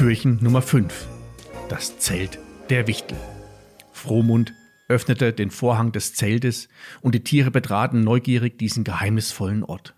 [0.00, 1.08] Türchen Nummer 5.
[1.68, 2.38] Das Zelt
[2.70, 3.18] der Wichtel.
[3.92, 4.54] Frohmund
[4.88, 6.70] öffnete den Vorhang des Zeltes
[7.02, 9.94] und die Tiere betraten neugierig diesen geheimnisvollen Ort.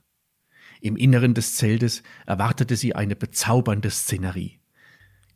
[0.80, 4.58] Im Inneren des Zeltes erwartete sie eine bezaubernde Szenerie.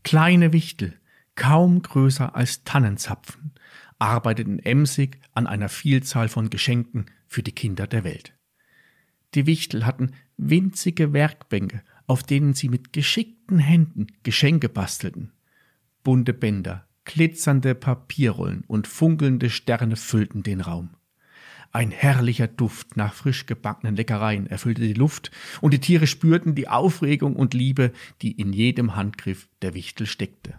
[0.02, 0.98] Kleine Wichtel,
[1.37, 3.52] kaum größer als Tannenzapfen,
[4.01, 8.35] arbeiteten emsig an einer Vielzahl von Geschenken für die Kinder der Welt.
[9.37, 15.33] Die Wichtel hatten winzige Werkbänke, auf denen sie mit geschickten Händen Geschenke bastelten.
[16.02, 20.91] Bunte Bänder, glitzernde Papierrollen und funkelnde Sterne füllten den Raum.
[21.73, 26.69] Ein herrlicher Duft nach frisch gebackenen Leckereien erfüllte die Luft, und die Tiere spürten die
[26.69, 27.92] Aufregung und Liebe,
[28.23, 30.54] die in jedem Handgriff der Wichtel steckte.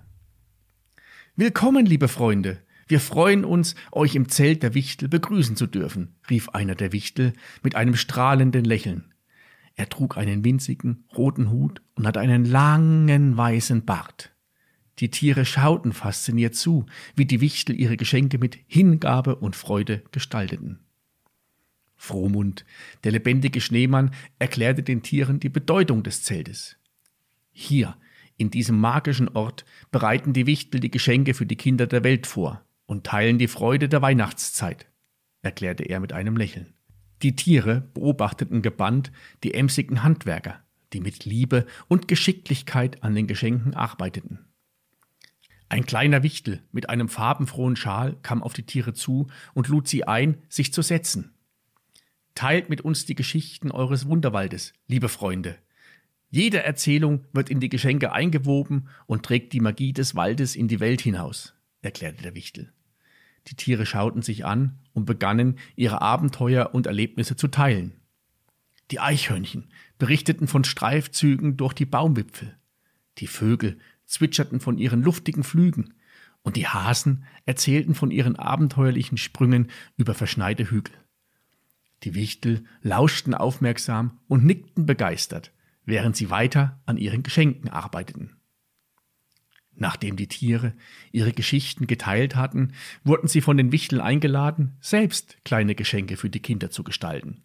[1.35, 2.61] Willkommen, liebe Freunde!
[2.87, 7.33] Wir freuen uns, euch im Zelt der Wichtel begrüßen zu dürfen, rief einer der Wichtel
[7.61, 9.13] mit einem strahlenden Lächeln.
[9.77, 14.35] Er trug einen winzigen roten Hut und hatte einen langen weißen Bart.
[14.99, 20.79] Die Tiere schauten fasziniert zu, wie die Wichtel ihre Geschenke mit Hingabe und Freude gestalteten.
[21.95, 22.65] Frohmund,
[23.03, 26.77] der lebendige Schneemann, erklärte den Tieren die Bedeutung des Zeltes.
[27.51, 27.95] Hier,
[28.35, 32.63] in diesem magischen Ort, bereiten die Wichtel die Geschenke für die Kinder der Welt vor
[32.87, 34.87] und teilen die Freude der Weihnachtszeit,
[35.43, 36.73] erklärte er mit einem Lächeln.
[37.23, 39.11] Die Tiere beobachteten gebannt
[39.43, 40.61] die emsigen Handwerker,
[40.93, 44.47] die mit Liebe und Geschicklichkeit an den Geschenken arbeiteten.
[45.69, 50.07] Ein kleiner Wichtel mit einem farbenfrohen Schal kam auf die Tiere zu und lud sie
[50.07, 51.33] ein, sich zu setzen.
[52.35, 55.57] Teilt mit uns die Geschichten eures Wunderwaldes, liebe Freunde.
[56.29, 60.79] Jede Erzählung wird in die Geschenke eingewoben und trägt die Magie des Waldes in die
[60.79, 62.73] Welt hinaus, erklärte der Wichtel.
[63.47, 67.93] Die Tiere schauten sich an und begannen, ihre Abenteuer und Erlebnisse zu teilen.
[68.91, 72.55] Die Eichhörnchen berichteten von Streifzügen durch die Baumwipfel.
[73.17, 75.93] Die Vögel zwitscherten von ihren luftigen Flügen,
[76.43, 80.93] und die Hasen erzählten von ihren abenteuerlichen Sprüngen über verschneite Hügel.
[82.03, 85.51] Die Wichtel lauschten aufmerksam und nickten begeistert,
[85.83, 88.36] während sie weiter an ihren Geschenken arbeiteten.
[89.79, 90.73] Nachdem die Tiere
[91.11, 92.73] ihre Geschichten geteilt hatten,
[93.03, 97.43] wurden sie von den Wichteln eingeladen, selbst kleine Geschenke für die Kinder zu gestalten.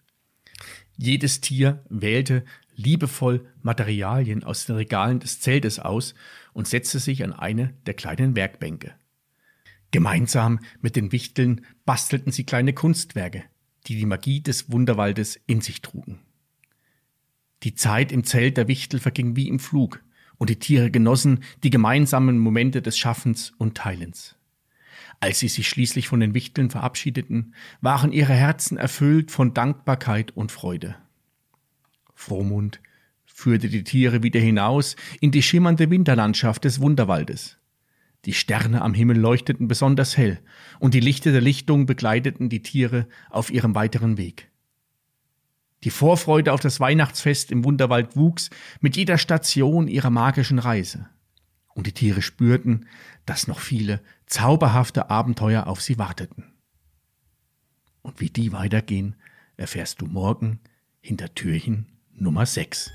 [0.96, 2.44] Jedes Tier wählte
[2.74, 6.14] liebevoll Materialien aus den Regalen des Zeltes aus
[6.54, 8.94] und setzte sich an eine der kleinen Werkbänke.
[9.90, 13.44] Gemeinsam mit den Wichteln bastelten sie kleine Kunstwerke,
[13.86, 16.20] die die Magie des Wunderwaldes in sich trugen.
[17.62, 20.02] Die Zeit im Zelt der Wichtel verging wie im Flug,
[20.42, 24.34] und die Tiere genossen die gemeinsamen Momente des Schaffens und Teilens.
[25.20, 30.50] Als sie sich schließlich von den Wichteln verabschiedeten, waren ihre Herzen erfüllt von Dankbarkeit und
[30.50, 30.96] Freude.
[32.12, 32.80] Vormund
[33.24, 37.58] führte die Tiere wieder hinaus in die schimmernde Winterlandschaft des Wunderwaldes.
[38.24, 40.40] Die Sterne am Himmel leuchteten besonders hell,
[40.80, 44.50] und die Lichter der Lichtung begleiteten die Tiere auf ihrem weiteren Weg.
[45.84, 48.50] Die Vorfreude auf das Weihnachtsfest im Wunderwald wuchs
[48.80, 51.08] mit jeder Station ihrer magischen Reise.
[51.74, 52.86] Und die Tiere spürten,
[53.26, 56.52] dass noch viele zauberhafte Abenteuer auf sie warteten.
[58.02, 59.16] Und wie die weitergehen,
[59.56, 60.60] erfährst du morgen
[61.00, 62.90] hinter Türchen Nummer 6.